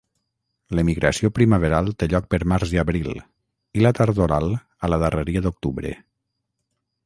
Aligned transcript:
L'emigració 0.77 1.29
primaveral 1.39 1.91
té 2.03 2.07
lloc 2.13 2.25
per 2.33 2.39
març 2.53 2.73
i 2.77 2.81
abril, 2.85 3.11
i 3.81 3.85
la 3.87 3.93
tardoral 4.01 4.57
a 4.89 4.93
la 4.95 5.03
darreria 5.07 5.45
d'octubre. 5.49 5.97